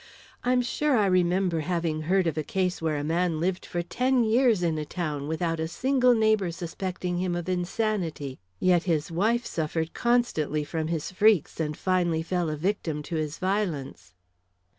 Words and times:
I 0.43 0.51
am 0.51 0.63
sure 0.63 0.97
I 0.97 1.05
remember 1.05 1.59
having 1.59 2.01
heard 2.01 2.25
of 2.25 2.35
a 2.35 2.41
case 2.43 2.81
where 2.81 2.97
a 2.97 3.03
man 3.03 3.39
lived 3.39 3.67
for 3.67 3.83
ten 3.83 4.23
years 4.23 4.63
in 4.63 4.79
a 4.79 4.83
town 4.83 5.27
without 5.27 5.59
a 5.59 5.67
single 5.67 6.15
neighbor 6.15 6.49
suspecting 6.49 7.19
him 7.19 7.35
of 7.35 7.47
insanity; 7.47 8.39
yet 8.59 8.85
his 8.85 9.11
wife 9.11 9.45
suffered 9.45 9.93
constantly 9.93 10.63
from 10.63 10.87
his 10.87 11.11
freaks, 11.11 11.59
and 11.59 11.77
finally 11.77 12.23
fell 12.23 12.49
a 12.49 12.57
victim 12.57 13.03
to 13.03 13.15
his 13.17 13.37
violence." 13.37 14.15